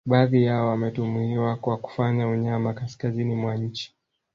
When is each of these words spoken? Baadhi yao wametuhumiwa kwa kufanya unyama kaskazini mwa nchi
Baadhi 0.05 0.43
yao 0.43 0.67
wametuhumiwa 0.67 1.55
kwa 1.55 1.77
kufanya 1.77 2.27
unyama 2.27 2.73
kaskazini 2.73 3.35
mwa 3.35 3.57
nchi 3.57 3.95